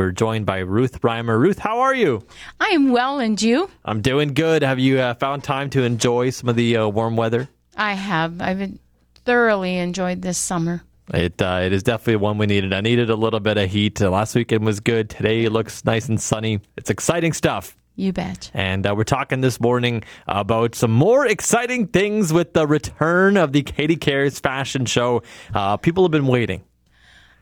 We're 0.00 0.12
joined 0.12 0.46
by 0.46 0.60
Ruth 0.60 1.02
Reimer. 1.02 1.38
Ruth, 1.38 1.58
how 1.58 1.80
are 1.80 1.94
you? 1.94 2.26
I 2.58 2.68
am 2.68 2.90
well, 2.90 3.18
and 3.18 3.40
you? 3.40 3.68
I'm 3.84 4.00
doing 4.00 4.32
good. 4.32 4.62
Have 4.62 4.78
you 4.78 4.98
uh, 4.98 5.12
found 5.12 5.44
time 5.44 5.68
to 5.70 5.82
enjoy 5.82 6.30
some 6.30 6.48
of 6.48 6.56
the 6.56 6.78
uh, 6.78 6.88
warm 6.88 7.16
weather? 7.16 7.50
I 7.76 7.92
have. 7.92 8.40
I've 8.40 8.78
thoroughly 9.26 9.76
enjoyed 9.76 10.22
this 10.22 10.38
summer. 10.38 10.82
It 11.12 11.42
uh, 11.42 11.60
it 11.64 11.74
is 11.74 11.82
definitely 11.82 12.16
one 12.16 12.38
we 12.38 12.46
needed. 12.46 12.72
I 12.72 12.80
needed 12.80 13.10
a 13.10 13.14
little 13.14 13.40
bit 13.40 13.58
of 13.58 13.70
heat. 13.70 14.00
Uh, 14.00 14.08
last 14.08 14.34
weekend 14.34 14.64
was 14.64 14.80
good. 14.80 15.10
Today 15.10 15.46
looks 15.50 15.84
nice 15.84 16.08
and 16.08 16.18
sunny. 16.18 16.60
It's 16.78 16.88
exciting 16.88 17.34
stuff. 17.34 17.76
You 17.94 18.14
bet. 18.14 18.50
And 18.54 18.86
uh, 18.86 18.94
we're 18.96 19.04
talking 19.04 19.42
this 19.42 19.60
morning 19.60 20.02
about 20.26 20.74
some 20.74 20.92
more 20.92 21.26
exciting 21.26 21.88
things 21.88 22.32
with 22.32 22.54
the 22.54 22.66
return 22.66 23.36
of 23.36 23.52
the 23.52 23.62
Katie 23.62 23.96
Cares 23.96 24.40
fashion 24.40 24.86
show. 24.86 25.22
Uh, 25.52 25.76
people 25.76 26.04
have 26.04 26.10
been 26.10 26.26
waiting. 26.26 26.62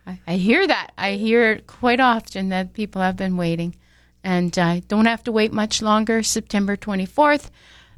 I, 0.09 0.21
I 0.27 0.37
hear 0.37 0.67
that. 0.67 0.93
I 0.97 1.13
hear 1.13 1.53
it 1.53 1.67
quite 1.67 2.01
often 2.01 2.49
that 2.49 2.73
people 2.73 3.03
have 3.03 3.17
been 3.17 3.37
waiting. 3.37 3.77
And 4.25 4.57
I 4.59 4.81
don't 4.81 5.05
have 5.05 5.23
to 5.25 5.33
wait 5.33 5.53
much 5.53 5.83
longer. 5.83 6.23
September 6.23 6.77
24th, 6.77 7.51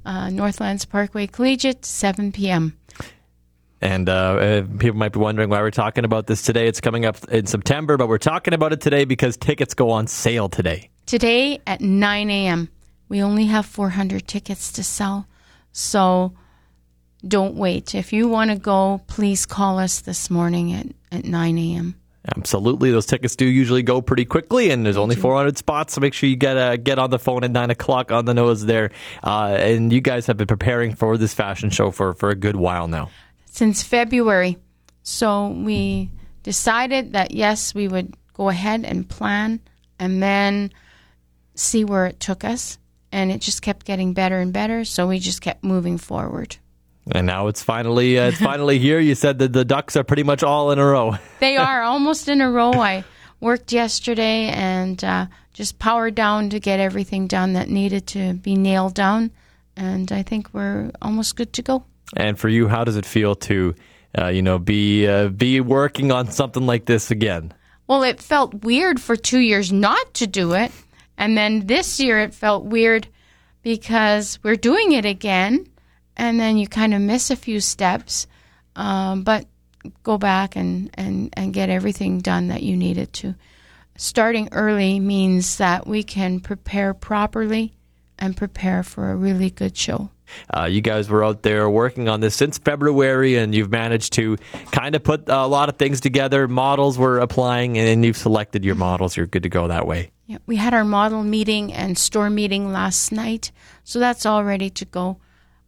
uh, 0.05 0.29
Northlands 0.31 0.85
Parkway 0.85 1.29
Collegiate, 1.29 1.85
7 1.85 2.33
p.m. 2.33 2.77
And 3.81 4.09
uh, 4.09 4.13
uh, 4.13 4.63
people 4.79 4.99
might 4.99 5.13
be 5.13 5.21
wondering 5.21 5.49
why 5.49 5.61
we're 5.61 5.71
talking 5.71 6.05
about 6.05 6.27
this 6.27 6.43
today. 6.43 6.67
It's 6.67 6.81
coming 6.81 7.05
up 7.05 7.17
in 7.29 7.47
September, 7.47 7.97
but 7.97 8.09
we're 8.09 8.19
talking 8.19 8.55
about 8.55 8.73
it 8.73 8.81
today 8.81 9.05
because 9.05 9.37
tickets 9.37 9.73
go 9.73 9.91
on 9.91 10.07
sale 10.07 10.49
today. 10.49 10.91
Today 11.07 11.61
at 11.67 11.81
9 11.81 12.31
a.m. 12.31 12.69
We 13.09 13.23
only 13.23 13.47
have 13.47 13.67
400 13.67 14.27
tickets 14.27 14.73
to 14.73 14.85
sell. 14.85 15.27
So 15.73 16.35
don't 17.27 17.55
wait. 17.55 17.95
If 17.95 18.13
you 18.13 18.29
want 18.29 18.51
to 18.51 18.57
go, 18.57 19.01
please 19.07 19.47
call 19.47 19.79
us 19.79 20.01
this 20.01 20.29
morning 20.29 20.73
at, 20.73 20.87
at 21.11 21.25
9 21.25 21.59
a.m. 21.59 22.00
Absolutely, 22.37 22.91
those 22.91 23.07
tickets 23.07 23.35
do 23.35 23.47
usually 23.47 23.83
go 23.83 24.03
pretty 24.03 24.27
quickly, 24.27 24.71
and 24.71 24.85
there's 24.85 24.99
only 24.99 25.17
400 25.17 25.57
spots, 25.57 25.95
so 25.95 26.03
make 26.03 26.13
sure 26.13 26.29
you 26.29 26.37
get 26.37 26.57
uh, 26.59 26.77
get 26.77 26.99
on 26.99 27.09
the 27.09 27.19
phone 27.19 27.45
at 27.45 27.51
nine 27.51 27.71
o'clock 27.71 28.13
on 28.13 28.27
the 28.27 28.35
nose 28.35 28.67
there. 28.67 28.91
Uh, 29.25 29.57
and 29.59 29.91
you 29.91 30.03
guys 30.03 30.27
have 30.27 30.37
been 30.37 30.47
preparing 30.47 30.95
for 30.95 31.17
this 31.17 31.33
fashion 31.33 31.71
show 31.71 31.91
for 31.91 32.13
for 32.13 32.29
a 32.29 32.35
good 32.35 32.57
while 32.57 32.89
now. 32.89 33.11
Since 33.47 33.83
February, 33.83 34.59
so 35.03 35.49
we 35.49 36.11
decided 36.43 37.15
that 37.15 37.31
yes, 37.31 37.75
we 37.75 37.89
would 37.89 38.15
go 38.35 38.51
ahead 38.51 38.85
and 38.85 39.09
plan, 39.09 39.61
and 39.99 40.23
then 40.23 40.73
see 41.55 41.85
where 41.85 42.05
it 42.05 42.21
took 42.21 42.45
us, 42.45 42.79
and 43.11 43.33
it 43.33 43.41
just 43.41 43.63
kept 43.63 43.87
getting 43.87 44.13
better 44.13 44.41
and 44.41 44.53
better. 44.53 44.85
So 44.85 45.09
we 45.09 45.21
just 45.21 45.41
kept 45.41 45.65
moving 45.65 45.97
forward. 45.97 46.59
And 47.11 47.27
now 47.27 47.49
it's 47.49 47.63
finally 47.63 48.19
uh, 48.19 48.29
it's 48.29 48.39
finally 48.39 48.79
here. 48.79 49.01
You 49.01 49.15
said 49.15 49.39
that 49.39 49.53
the 49.53 49.65
ducks 49.65 49.97
are 49.97 50.05
pretty 50.05 50.23
much 50.23 50.43
all 50.43 50.71
in 50.71 50.79
a 50.79 50.85
row. 50.85 51.17
They 51.41 51.57
are 51.57 51.83
almost 51.83 52.29
in 52.29 52.41
a 52.41 52.51
row. 52.51 52.73
I 52.73 53.05
worked 53.41 53.73
yesterday 53.73 54.49
and 54.49 55.03
uh, 55.03 55.27
just 55.55 55.79
powered 55.79 56.15
down 56.15 56.51
to 56.51 56.61
get 56.61 56.81
everything 56.81 57.27
done 57.27 57.55
that 57.55 57.69
needed 57.71 58.07
to 58.09 58.35
be 58.35 58.55
nailed 58.55 58.95
down, 58.95 59.31
and 59.77 60.13
I 60.13 60.23
think 60.23 60.53
we're 60.53 60.91
almost 61.01 61.37
good 61.37 61.53
to 61.55 61.63
go. 61.63 61.85
And 62.15 62.39
for 62.39 62.49
you, 62.49 62.69
how 62.69 62.85
does 62.85 62.97
it 62.97 63.07
feel 63.07 63.35
to, 63.37 63.75
uh, 64.19 64.27
you 64.27 64.43
know, 64.43 64.59
be 64.59 65.07
uh, 65.07 65.29
be 65.29 65.61
working 65.61 66.13
on 66.13 66.31
something 66.31 66.67
like 66.67 66.85
this 66.85 67.11
again? 67.11 67.55
Well, 67.87 68.03
it 68.03 68.21
felt 68.21 68.63
weird 68.63 69.01
for 69.01 69.17
two 69.17 69.41
years 69.41 69.73
not 69.73 70.13
to 70.15 70.27
do 70.27 70.53
it, 70.53 70.71
and 71.17 71.37
then 71.37 71.67
this 71.67 71.99
year 71.99 72.21
it 72.21 72.35
felt 72.35 72.65
weird 72.67 73.09
because 73.63 74.39
we're 74.43 74.57
doing 74.57 74.93
it 74.93 75.07
again 75.07 75.67
and 76.21 76.39
then 76.39 76.59
you 76.59 76.69
kind 76.69 76.93
of 76.93 77.01
miss 77.01 77.31
a 77.31 77.37
few 77.37 77.61
steps, 77.61 78.27
um, 78.77 79.25
but 79.25 79.47
go 80.03 80.19
back 80.19 80.55
and, 80.55 80.91
and, 80.95 81.33
and 81.33 81.55
get 81.55 81.71
everything 81.71 82.19
done 82.21 82.49
that 82.49 82.63
you 82.63 82.77
needed 82.77 83.11
to. 83.15 83.35
Starting 83.97 84.51
early 84.53 85.01
means 85.01 85.57
that 85.57 85.87
we 85.87 86.03
can 86.03 86.39
prepare 86.39 86.93
properly 86.93 87.73
and 88.19 88.37
prepare 88.37 88.83
for 88.83 89.11
a 89.11 89.17
really 89.17 89.49
good 89.49 89.75
show. 89.75 90.11
Uh, 90.55 90.67
you 90.67 90.83
guys 90.83 91.09
were 91.09 91.25
out 91.25 91.43
there 91.43 91.71
working 91.71 92.07
on 92.07 92.21
this 92.21 92.37
since 92.37 92.59
February, 92.59 93.37
and 93.37 93.55
you've 93.55 93.71
managed 93.71 94.13
to 94.13 94.37
kind 94.73 94.95
of 94.95 95.03
put 95.03 95.27
a 95.27 95.47
lot 95.47 95.71
of 95.71 95.77
things 95.77 96.03
together. 96.03 96.47
Models 96.47 96.99
were 96.99 97.19
applying, 97.19 97.79
and 97.79 98.05
you've 98.05 98.19
selected 98.19 98.63
your 98.63 98.75
models. 98.75 99.17
You're 99.17 99.27
good 99.27 99.43
to 99.45 99.49
go 99.49 99.69
that 99.69 99.87
way. 99.87 100.11
Yeah, 100.27 100.39
we 100.45 100.57
had 100.57 100.75
our 100.75 100.85
model 100.85 101.25
meeting 101.25 101.73
and 101.73 101.97
store 101.97 102.29
meeting 102.29 102.73
last 102.73 103.11
night, 103.11 103.53
so 103.85 103.99
that's 103.99 104.27
all 104.27 104.45
ready 104.45 104.69
to 104.69 104.85
go. 104.85 105.17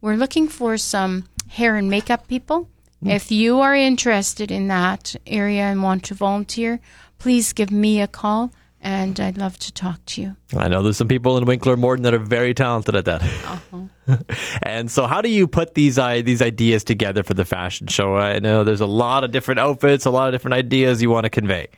We're 0.03 0.17
looking 0.17 0.49
for 0.49 0.75
some 0.75 1.29
hair 1.47 1.77
and 1.77 1.89
makeup 1.89 2.27
people. 2.27 2.67
If 3.05 3.31
you 3.31 3.61
are 3.61 3.73
interested 3.73 4.51
in 4.51 4.67
that 4.67 5.15
area 5.25 5.61
and 5.61 5.81
want 5.81 6.03
to 6.05 6.13
volunteer, 6.13 6.81
please 7.19 7.53
give 7.53 7.71
me 7.71 8.01
a 8.01 8.07
call 8.07 8.51
and 8.81 9.17
I'd 9.17 9.37
love 9.37 9.57
to 9.59 9.71
talk 9.71 10.05
to 10.07 10.21
you. 10.21 10.35
I 10.57 10.67
know 10.67 10.83
there's 10.83 10.97
some 10.97 11.07
people 11.07 11.37
in 11.37 11.45
Winkler 11.45 11.77
Morden 11.77 12.03
that 12.03 12.13
are 12.13 12.19
very 12.19 12.53
talented 12.53 12.97
at 12.97 13.05
that. 13.05 13.23
Uh-huh. 13.23 14.17
and 14.63 14.91
so, 14.91 15.07
how 15.07 15.21
do 15.21 15.29
you 15.29 15.47
put 15.47 15.73
these 15.73 15.97
uh, 15.97 16.21
these 16.21 16.41
ideas 16.41 16.83
together 16.83 17.23
for 17.23 17.33
the 17.33 17.45
fashion 17.45 17.87
show? 17.87 18.17
I 18.17 18.39
know 18.39 18.65
there's 18.65 18.81
a 18.81 18.85
lot 18.85 19.23
of 19.23 19.31
different 19.31 19.61
outfits, 19.61 20.03
a 20.03 20.11
lot 20.11 20.27
of 20.27 20.33
different 20.33 20.55
ideas 20.55 21.01
you 21.01 21.11
want 21.11 21.23
to 21.23 21.29
convey. 21.29 21.69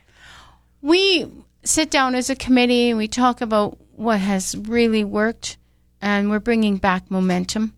We 0.81 1.31
sit 1.63 1.91
down 1.91 2.15
as 2.15 2.31
a 2.31 2.35
committee 2.35 2.89
and 2.89 2.97
we 2.97 3.07
talk 3.07 3.41
about 3.41 3.77
what 3.91 4.19
has 4.19 4.55
really 4.57 5.03
worked, 5.03 5.57
and 6.01 6.31
we're 6.31 6.39
bringing 6.39 6.77
back 6.77 7.11
momentum. 7.11 7.75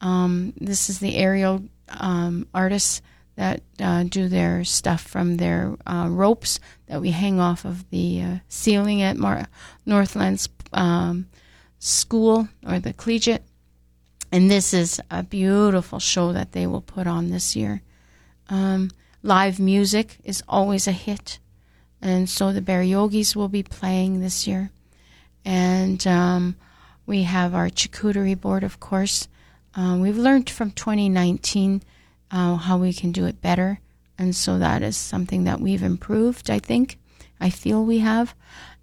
Um, 0.00 0.52
this 0.60 0.88
is 0.88 0.98
the 1.00 1.16
aerial 1.16 1.62
um, 1.88 2.46
artists 2.54 3.02
that 3.36 3.62
uh, 3.80 4.02
do 4.02 4.28
their 4.28 4.64
stuff 4.64 5.02
from 5.02 5.36
their 5.36 5.76
uh, 5.86 6.08
ropes 6.10 6.58
that 6.86 7.00
we 7.00 7.12
hang 7.12 7.38
off 7.38 7.64
of 7.64 7.88
the 7.90 8.20
uh, 8.20 8.36
ceiling 8.48 9.00
at 9.00 9.16
Mar- 9.16 9.46
Northlands 9.86 10.48
um, 10.72 11.28
School 11.78 12.48
or 12.66 12.80
the 12.80 12.92
Collegiate. 12.92 13.44
And 14.32 14.50
this 14.50 14.74
is 14.74 15.00
a 15.10 15.22
beautiful 15.22 16.00
show 16.00 16.32
that 16.32 16.52
they 16.52 16.66
will 16.66 16.80
put 16.80 17.06
on 17.06 17.30
this 17.30 17.54
year. 17.54 17.82
Um, 18.48 18.90
live 19.22 19.60
music 19.60 20.18
is 20.24 20.42
always 20.48 20.86
a 20.86 20.92
hit. 20.92 21.38
And 22.02 22.28
so 22.28 22.52
the 22.52 22.84
Yogis 22.84 23.34
will 23.34 23.48
be 23.48 23.62
playing 23.62 24.20
this 24.20 24.46
year. 24.46 24.70
And 25.44 26.04
um, 26.06 26.56
we 27.06 27.22
have 27.22 27.54
our 27.54 27.68
charcuterie 27.68 28.38
board, 28.38 28.64
of 28.64 28.80
course. 28.80 29.28
Uh, 29.78 29.96
we've 29.96 30.18
learned 30.18 30.50
from 30.50 30.72
2019 30.72 31.82
uh, 32.32 32.56
how 32.56 32.76
we 32.76 32.92
can 32.92 33.12
do 33.12 33.26
it 33.26 33.40
better. 33.40 33.78
And 34.18 34.34
so 34.34 34.58
that 34.58 34.82
is 34.82 34.96
something 34.96 35.44
that 35.44 35.60
we've 35.60 35.84
improved, 35.84 36.50
I 36.50 36.58
think. 36.58 36.98
I 37.40 37.50
feel 37.50 37.84
we 37.84 38.00
have. 38.00 38.34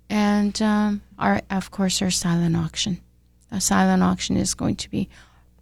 And 0.10 0.60
um, 0.62 1.02
our, 1.20 1.42
of 1.50 1.70
course, 1.70 2.02
our 2.02 2.12
silent 2.12 2.56
auction. 2.56 3.02
A 3.52 3.60
silent 3.60 4.04
auction 4.04 4.38
is 4.38 4.54
going 4.54 4.78
to 4.78 4.90
be 4.90 5.10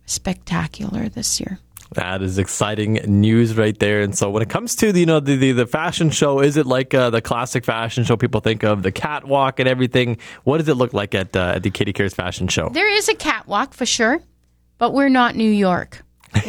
spectacular 0.06 1.10
this 1.10 1.40
year. 1.40 1.58
That 1.94 2.22
is 2.22 2.38
exciting 2.38 3.00
news 3.06 3.58
right 3.58 3.78
there. 3.78 4.02
And 4.02 4.16
so, 4.16 4.30
when 4.30 4.42
it 4.44 4.50
comes 4.50 4.76
to 4.78 4.92
the, 4.92 5.00
you 5.00 5.06
know 5.06 5.20
the, 5.20 5.36
the, 5.36 5.52
the 5.52 5.68
fashion 5.68 6.10
show, 6.10 6.40
is 6.40 6.58
it 6.58 6.66
like 6.66 6.94
uh, 6.94 7.12
the 7.12 7.22
classic 7.22 7.66
fashion 7.66 8.04
show 8.04 8.18
people 8.18 8.42
think 8.42 8.64
of, 8.64 8.82
the 8.82 8.92
catwalk 8.92 9.60
and 9.60 9.70
everything? 9.70 10.18
What 10.44 10.58
does 10.58 10.68
it 10.68 10.74
look 10.76 10.94
like 10.94 11.14
at, 11.14 11.36
uh, 11.36 11.54
at 11.56 11.64
the 11.64 11.70
Katie 11.70 11.94
Cares 11.94 12.14
fashion 12.14 12.48
show? 12.48 12.70
There 12.70 12.92
is 12.92 13.10
a 13.10 13.16
catwalk 13.16 13.74
for 13.74 13.86
sure 13.86 14.22
but 14.78 14.94
we're 14.94 15.10
not 15.10 15.36
New 15.36 15.50
York. 15.50 16.04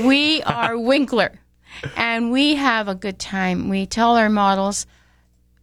We 0.04 0.42
are 0.42 0.78
Winkler, 0.90 1.40
and 1.96 2.30
we 2.30 2.54
have 2.54 2.88
a 2.88 2.94
good 2.94 3.18
time. 3.18 3.68
We 3.68 3.86
tell 3.86 4.16
our 4.16 4.30
models, 4.30 4.86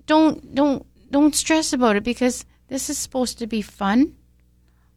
don't 0.05 0.53
don't 0.53 0.85
don't 1.11 1.35
stress 1.35 1.73
about 1.73 1.95
it 1.95 2.03
because 2.03 2.45
this 2.67 2.89
is 2.89 2.97
supposed 2.97 3.39
to 3.39 3.47
be 3.47 3.61
fun. 3.61 4.15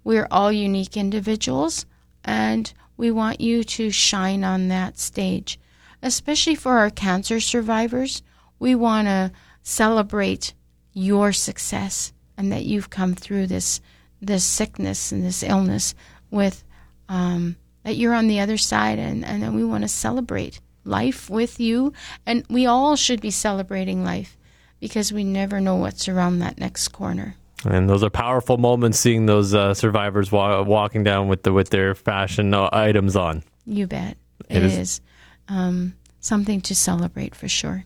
We're 0.05 0.29
all 0.31 0.53
unique 0.53 0.97
individuals, 0.97 1.87
and 2.25 2.73
we 2.97 3.11
want 3.11 3.41
you 3.41 3.65
to 3.65 3.91
shine 3.91 4.45
on 4.45 4.69
that 4.69 4.99
stage, 4.99 5.59
especially 6.03 6.55
for 6.55 6.79
our 6.79 6.91
cancer 6.91 7.41
survivors. 7.41 8.23
We 8.59 8.75
want 8.75 9.09
to 9.09 9.33
celebrate 9.63 10.55
your 10.93 11.33
success 11.33 12.13
and 12.37 12.53
that 12.53 12.65
you've 12.65 12.91
come 12.91 13.15
through 13.15 13.47
this 13.47 13.81
this 14.21 14.45
sickness 14.45 15.13
and 15.13 15.23
this 15.23 15.43
illness 15.43 15.95
with 16.31 16.65
um, 17.09 17.57
that 17.83 17.97
you're 17.97 18.15
on 18.15 18.29
the 18.29 18.41
other 18.41 18.57
side 18.57 18.99
and, 18.99 19.25
and 19.25 19.55
we 19.55 19.65
want 19.65 19.83
to 19.83 19.89
celebrate 19.89 20.61
life 20.85 21.31
with 21.31 21.61
you. 21.61 21.93
And 22.27 22.45
we 22.49 22.67
all 22.67 22.97
should 22.97 23.21
be 23.21 23.31
celebrating 23.31 24.05
life 24.05 24.37
because 24.81 25.13
we 25.13 25.25
never 25.25 25.61
know 25.61 25.77
what's 25.77 26.09
around 26.09 26.41
that 26.41 26.59
next 26.59 26.89
corner. 26.89 27.37
And 27.65 27.89
those 27.89 28.05
are 28.05 28.11
powerful 28.11 28.59
moments 28.59 28.99
seeing 28.99 29.27
those 29.27 29.55
uh, 29.55 29.73
survivors 29.73 30.31
wa- 30.31 30.63
walking 30.63 31.03
down 31.03 31.29
with 31.29 31.43
the 31.45 31.53
with 31.53 31.71
their 31.71 31.95
fashion 31.95 32.53
uh, 32.53 32.69
items 32.73 33.17
on. 33.17 33.43
You 33.65 33.87
bet. 33.87 34.19
it, 34.51 34.57
it 34.59 34.63
is, 34.63 34.77
is 34.77 35.01
um, 35.49 35.95
something 36.21 36.61
to 36.63 36.75
celebrate 36.75 37.35
for 37.35 37.49
sure. 37.49 37.85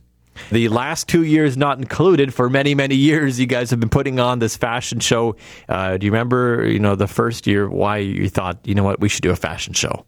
The 0.50 0.68
last 0.68 1.08
two 1.08 1.24
years 1.24 1.56
not 1.56 1.78
included, 1.78 2.32
for 2.32 2.48
many 2.50 2.74
many 2.74 2.94
years, 2.94 3.38
you 3.38 3.46
guys 3.46 3.70
have 3.70 3.80
been 3.80 3.88
putting 3.88 4.20
on 4.20 4.38
this 4.38 4.56
fashion 4.56 5.00
show. 5.00 5.36
Uh, 5.68 5.96
do 5.96 6.06
you 6.06 6.12
remember, 6.12 6.66
you 6.66 6.78
know, 6.78 6.94
the 6.94 7.06
first 7.06 7.46
year 7.46 7.68
why 7.68 7.98
you 7.98 8.28
thought, 8.28 8.58
you 8.64 8.74
know 8.74 8.84
what, 8.84 9.00
we 9.00 9.08
should 9.08 9.22
do 9.22 9.30
a 9.30 9.36
fashion 9.36 9.72
show? 9.74 10.04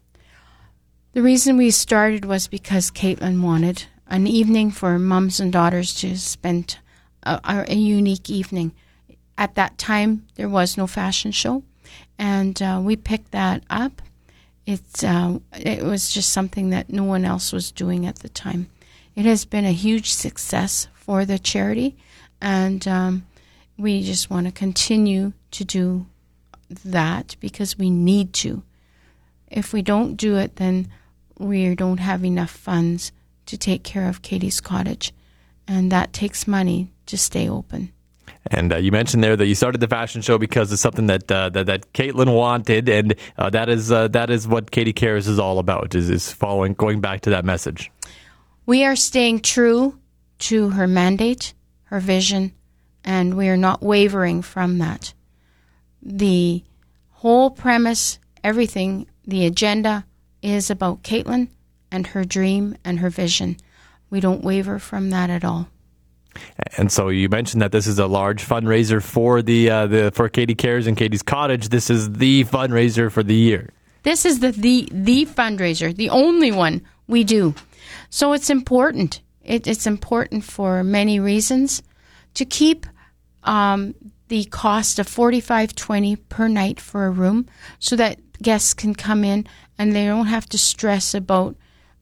The 1.13 1.21
reason 1.21 1.57
we 1.57 1.71
started 1.71 2.25
was 2.25 2.47
because 2.47 2.89
Caitlin 2.91 3.41
wanted 3.41 3.85
an 4.07 4.27
evening 4.27 4.71
for 4.71 4.97
moms 4.97 5.39
and 5.39 5.51
daughters 5.51 5.93
to 5.95 6.17
spend 6.17 6.77
a, 7.23 7.65
a 7.67 7.75
unique 7.75 8.29
evening. 8.29 8.73
at 9.37 9.55
that 9.55 9.77
time, 9.77 10.25
there 10.35 10.49
was 10.49 10.77
no 10.77 10.85
fashion 10.85 11.31
show, 11.31 11.63
and 12.17 12.61
uh, 12.61 12.79
we 12.83 12.95
picked 12.95 13.31
that 13.31 13.63
up. 13.69 14.01
It's 14.65 15.03
uh, 15.03 15.39
it 15.53 15.83
was 15.83 16.13
just 16.13 16.29
something 16.29 16.69
that 16.69 16.89
no 16.89 17.03
one 17.03 17.25
else 17.25 17.51
was 17.51 17.71
doing 17.71 18.05
at 18.05 18.19
the 18.19 18.29
time. 18.29 18.69
It 19.15 19.25
has 19.25 19.45
been 19.45 19.65
a 19.65 19.73
huge 19.73 20.11
success 20.11 20.87
for 20.93 21.25
the 21.25 21.37
charity, 21.37 21.97
and 22.39 22.87
um, 22.87 23.25
we 23.77 24.03
just 24.03 24.29
want 24.29 24.45
to 24.47 24.51
continue 24.51 25.33
to 25.51 25.65
do 25.65 26.05
that 26.85 27.35
because 27.39 27.77
we 27.77 27.89
need 27.89 28.33
to. 28.33 28.63
If 29.49 29.73
we 29.73 29.81
don't 29.81 30.15
do 30.15 30.37
it, 30.37 30.55
then 30.55 30.89
we 31.37 31.75
don't 31.75 31.99
have 31.99 32.23
enough 32.23 32.51
funds 32.51 33.11
to 33.47 33.57
take 33.57 33.83
care 33.83 34.07
of 34.07 34.21
Katie's 34.21 34.61
Cottage, 34.61 35.13
and 35.67 35.91
that 35.91 36.13
takes 36.13 36.47
money 36.47 36.91
to 37.07 37.17
stay 37.17 37.49
open. 37.49 37.91
And 38.47 38.73
uh, 38.73 38.77
you 38.77 38.91
mentioned 38.91 39.23
there 39.23 39.35
that 39.35 39.45
you 39.45 39.55
started 39.55 39.81
the 39.81 39.87
fashion 39.87 40.21
show 40.21 40.37
because 40.37 40.71
it's 40.71 40.81
something 40.81 41.07
that 41.07 41.31
uh, 41.31 41.49
that, 41.49 41.65
that 41.65 41.93
Caitlin 41.93 42.33
wanted, 42.33 42.87
and 42.89 43.13
uh, 43.37 43.49
that 43.49 43.69
is 43.69 43.91
uh, 43.91 44.07
that 44.09 44.29
is 44.29 44.47
what 44.47 44.71
Katie 44.71 44.93
Cares 44.93 45.27
is 45.27 45.37
all 45.37 45.59
about. 45.59 45.93
Is 45.93 46.09
is 46.09 46.31
following, 46.31 46.73
going 46.73 47.01
back 47.01 47.21
to 47.21 47.29
that 47.31 47.45
message. 47.45 47.91
We 48.65 48.85
are 48.85 48.95
staying 48.95 49.41
true 49.41 49.99
to 50.39 50.69
her 50.69 50.87
mandate, 50.87 51.53
her 51.85 51.99
vision, 51.99 52.53
and 53.03 53.35
we 53.35 53.49
are 53.49 53.57
not 53.57 53.81
wavering 53.81 54.41
from 54.41 54.77
that. 54.79 55.13
The 56.01 56.63
whole 57.09 57.49
premise, 57.51 58.19
everything, 58.43 59.07
the 59.25 59.45
agenda 59.45 60.05
is 60.41 60.69
about 60.69 61.03
Caitlin 61.03 61.49
and 61.91 62.07
her 62.07 62.23
dream 62.23 62.75
and 62.83 62.99
her 62.99 63.09
vision. 63.09 63.57
We 64.09 64.19
don't 64.19 64.43
waver 64.43 64.79
from 64.79 65.09
that 65.11 65.29
at 65.29 65.43
all. 65.43 65.67
And 66.77 66.91
so 66.91 67.09
you 67.09 67.27
mentioned 67.29 67.61
that 67.61 67.71
this 67.71 67.87
is 67.87 67.99
a 67.99 68.07
large 68.07 68.47
fundraiser 68.47 69.03
for 69.03 69.41
the 69.41 69.69
uh, 69.69 69.87
the 69.87 70.11
for 70.11 70.29
Katie 70.29 70.55
Cares 70.55 70.87
and 70.87 70.95
Katie's 70.95 71.23
Cottage. 71.23 71.69
This 71.69 71.89
is 71.89 72.13
the 72.13 72.45
fundraiser 72.45 73.11
for 73.11 73.21
the 73.21 73.35
year. 73.35 73.69
This 74.03 74.25
is 74.25 74.39
the 74.39 74.51
the, 74.51 74.87
the 74.91 75.25
fundraiser, 75.25 75.93
the 75.93 76.09
only 76.09 76.51
one 76.51 76.81
we 77.07 77.23
do. 77.23 77.53
So 78.09 78.33
it's 78.33 78.49
important. 78.49 79.21
It, 79.43 79.67
it's 79.67 79.87
important 79.87 80.43
for 80.43 80.83
many 80.83 81.19
reasons 81.19 81.81
to 82.35 82.45
keep 82.45 82.85
um, 83.43 83.95
the 84.27 84.45
cost 84.45 84.99
of 84.99 85.07
forty 85.07 85.41
five 85.41 85.75
twenty 85.75 86.15
per 86.15 86.47
night 86.47 86.79
for 86.79 87.05
a 87.05 87.11
room, 87.11 87.47
so 87.79 87.95
that 87.95 88.19
guests 88.41 88.73
can 88.73 88.95
come 88.95 89.23
in 89.23 89.45
and 89.77 89.95
they 89.95 90.05
don't 90.05 90.27
have 90.27 90.47
to 90.49 90.57
stress 90.57 91.13
about 91.13 91.55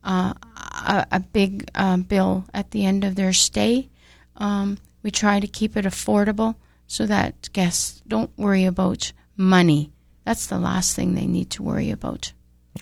uh, 0.04 0.34
a, 0.56 1.08
a, 1.12 1.20
big 1.20 1.70
uh, 1.76 1.98
bill 1.98 2.46
at 2.54 2.72
the 2.72 2.86
end 2.86 3.04
of 3.04 3.16
their 3.16 3.34
stay. 3.34 3.90
Um, 4.38 4.78
we 5.04 5.12
try 5.12 5.40
to 5.40 5.48
keep 5.48 5.76
it 5.76 5.86
affordable 5.86 6.56
so 6.88 7.06
that 7.06 7.50
guests 7.54 8.02
don't 8.08 8.32
worry 8.38 8.66
about 8.66 9.12
money. 9.36 9.92
That's 10.26 10.48
the 10.48 10.60
last 10.60 10.96
thing 10.96 11.16
they 11.16 11.28
need 11.28 11.50
to 11.52 11.64
worry 11.64 11.92
about. 11.92 12.34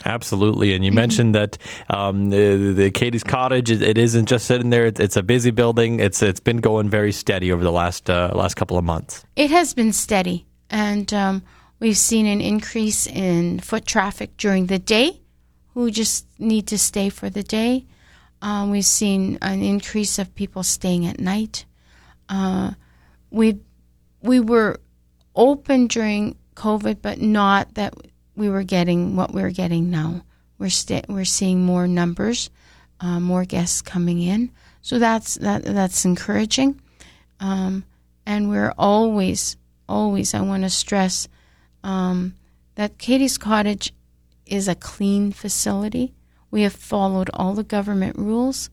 Absolutely, 0.06 0.74
and 0.74 0.86
you 0.86 0.92
mentioned 0.92 1.36
that 1.36 1.58
um, 1.90 2.30
the, 2.30 2.74
the, 2.74 2.92
Katie's 2.92 3.24
Cottage 3.24 3.72
it, 3.72 3.82
it 3.82 3.98
isn't 3.98 4.28
just 4.28 4.46
sitting 4.46 4.70
there; 4.70 4.86
it's, 4.86 5.00
it's, 5.00 5.18
a 5.18 5.24
busy 5.24 5.52
building. 5.52 6.00
It's 6.00 6.22
it's 6.22 6.40
been 6.40 6.58
going 6.58 6.90
very 6.90 7.12
steady 7.12 7.52
over 7.52 7.64
the 7.64 7.72
last 7.72 8.10
uh, 8.10 8.32
last 8.34 8.56
couple 8.56 8.78
of 8.78 8.84
months. 8.84 9.26
It 9.36 9.50
has 9.52 9.74
been 9.74 9.94
steady, 9.94 10.46
and 10.70 11.12
um, 11.14 11.44
we've 11.80 11.98
seen 11.98 12.28
an 12.28 12.42
increase 12.42 13.08
in 13.08 13.60
foot 13.60 13.86
traffic 13.86 14.38
during 14.38 14.68
the 14.68 14.80
day, 14.80 15.20
who 15.74 15.90
just 15.90 16.28
need 16.40 16.68
to 16.68 16.78
stay 16.78 17.10
for 17.10 17.30
the 17.30 17.44
day. 17.44 17.86
Um, 18.42 18.70
we've 18.70 18.86
seen 18.86 19.40
an 19.42 19.64
increase 19.64 20.20
of 20.20 20.34
people 20.36 20.62
staying 20.62 21.08
at 21.08 21.20
night. 21.20 21.66
Uh, 22.30 22.72
we 23.32 23.60
we 24.22 24.40
were 24.40 24.80
open 25.36 25.88
during 25.88 26.36
COVID, 26.56 27.02
but 27.02 27.22
not 27.22 27.74
that 27.76 27.94
we 28.38 28.50
were 28.50 28.64
getting 28.64 29.16
what 29.16 29.34
we're 29.34 29.52
getting 29.52 29.90
now. 29.90 30.22
We're 30.60 30.70
st- 30.70 31.10
we're 31.10 31.26
seeing 31.26 31.66
more 31.66 31.88
numbers, 31.88 32.50
uh, 33.02 33.20
more 33.20 33.44
guests 33.46 33.82
coming 33.82 34.22
in, 34.22 34.52
so 34.82 35.00
that's 35.00 35.36
that 35.36 35.64
that's 35.66 36.06
encouraging. 36.06 36.80
Um, 37.40 37.84
and 38.26 38.50
we're 38.50 38.74
always 38.78 39.58
always 39.90 40.34
I 40.34 40.42
want 40.42 40.64
to 40.64 40.70
stress 40.70 41.28
um, 41.84 42.36
that 42.76 42.98
Katie's 42.98 43.38
Cottage 43.38 43.92
is 44.46 44.68
a 44.68 44.76
clean 44.76 45.32
facility. 45.32 46.14
We 46.50 46.62
have 46.62 46.74
followed 46.74 47.30
all 47.34 47.54
the 47.54 47.64
government 47.64 48.18
rules, 48.18 48.70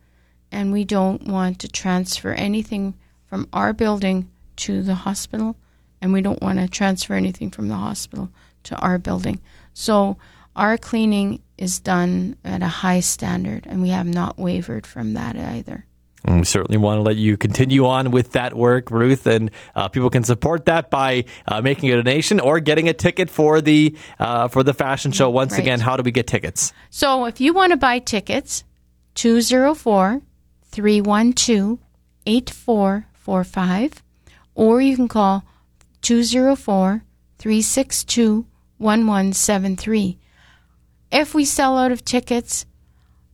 and 0.52 0.72
we 0.72 0.84
don't 0.84 1.26
want 1.26 1.58
to 1.60 1.68
transfer 1.68 2.32
anything 2.32 2.94
from 3.26 3.48
our 3.52 3.72
building 3.72 4.30
to 4.56 4.82
the 4.82 4.94
hospital, 4.94 5.56
and 6.00 6.12
we 6.12 6.20
don't 6.20 6.42
want 6.42 6.58
to 6.60 6.68
transfer 6.68 7.14
anything 7.14 7.50
from 7.50 7.68
the 7.68 7.74
hospital 7.74 8.30
to 8.64 8.76
our 8.76 8.98
building. 8.98 9.40
So 9.72 10.18
our 10.56 10.78
cleaning 10.78 11.42
is 11.58 11.80
done 11.80 12.36
at 12.44 12.62
a 12.62 12.68
high 12.68 13.00
standard, 13.00 13.66
and 13.66 13.82
we 13.82 13.90
have 13.90 14.06
not 14.06 14.38
wavered 14.38 14.86
from 14.86 15.14
that 15.14 15.36
either. 15.36 15.86
And 16.24 16.38
we 16.38 16.44
certainly 16.44 16.78
want 16.78 16.98
to 16.98 17.02
let 17.02 17.16
you 17.16 17.36
continue 17.36 17.86
on 17.86 18.10
with 18.10 18.32
that 18.32 18.54
work, 18.54 18.90
Ruth. 18.90 19.26
And 19.26 19.50
uh, 19.74 19.88
people 19.88 20.08
can 20.08 20.24
support 20.24 20.64
that 20.66 20.88
by 20.88 21.24
uh, 21.46 21.60
making 21.60 21.90
a 21.90 21.96
donation 21.96 22.40
or 22.40 22.60
getting 22.60 22.88
a 22.88 22.94
ticket 22.94 23.28
for 23.28 23.60
the 23.60 23.94
uh, 24.18 24.48
for 24.48 24.62
the 24.62 24.72
fashion 24.72 25.12
show. 25.12 25.28
Once 25.28 25.52
right. 25.52 25.60
again, 25.60 25.80
how 25.80 25.96
do 25.98 26.02
we 26.02 26.12
get 26.12 26.26
tickets? 26.26 26.72
So 26.88 27.26
if 27.26 27.40
you 27.40 27.52
want 27.52 27.72
to 27.72 27.76
buy 27.76 27.98
tickets, 27.98 28.64
204 29.16 30.22
312 30.64 31.78
8445, 32.26 34.02
or 34.54 34.80
you 34.80 34.96
can 34.96 35.08
call 35.08 35.44
204 36.00 37.04
362 37.38 38.46
1173. 38.78 40.18
If 41.12 41.34
we 41.34 41.44
sell 41.44 41.78
out 41.78 41.92
of 41.92 42.04
tickets, 42.04 42.66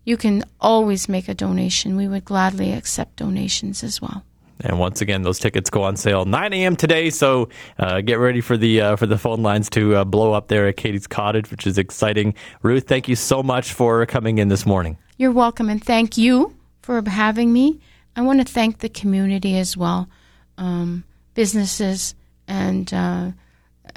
you 0.04 0.16
can 0.16 0.44
always 0.60 1.08
make 1.08 1.28
a 1.28 1.34
donation. 1.34 1.96
We 1.96 2.08
would 2.08 2.25
gladly 2.25 2.72
accept 2.72 3.16
donations 3.16 3.82
as 3.82 4.00
well. 4.00 4.25
And 4.62 4.78
once 4.78 5.00
again, 5.00 5.22
those 5.22 5.38
tickets 5.38 5.70
go 5.70 5.82
on 5.82 5.96
sale 5.96 6.25
9 6.26 6.52
a.m. 6.52 6.76
today. 6.76 7.08
So 7.10 7.48
uh, 7.78 8.02
get 8.02 8.19
ready 8.19 8.40
for 8.40 8.56
the 8.56 8.81
uh, 8.81 8.96
for 8.96 9.06
the 9.06 9.16
phone 9.16 9.42
lines 9.42 9.70
to 9.70 9.96
uh, 9.96 10.04
blow 10.04 10.32
up 10.34 10.48
there 10.48 10.69
at 10.69 10.76
Katie's 10.76 11.06
Cottage, 11.06 11.50
which 11.50 11.66
is 11.66 11.78
exciting. 11.78 12.34
Ruth, 12.62 12.87
thank 12.87 13.08
you 13.08 13.16
so 13.16 13.42
much 13.42 13.72
for 13.72 14.04
coming 14.06 14.38
in 14.38 14.48
this 14.48 14.66
morning. 14.66 14.98
You're 15.16 15.32
welcome, 15.32 15.70
and 15.70 15.82
thank 15.82 16.19
you 16.19 16.54
for 16.82 17.02
having 17.08 17.52
me. 17.52 17.81
I 18.16 18.22
want 18.22 18.46
to 18.46 18.52
thank 18.52 18.78
the 18.78 18.88
community 18.88 19.56
as 19.56 19.76
well, 19.76 20.08
um, 20.58 21.04
businesses 21.34 22.14
and 22.48 22.92
uh, 22.92 23.31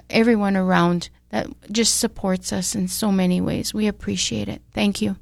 everyone 0.09 0.55
around 0.55 1.09
that 1.33 1.47
just 1.71 1.97
supports 1.97 2.53
us 2.53 2.75
in 2.75 2.87
so 2.87 3.11
many 3.11 3.41
ways. 3.41 3.73
We 3.73 3.87
appreciate 3.87 4.47
it. 4.47 4.61
Thank 4.71 5.01
you. 5.01 5.15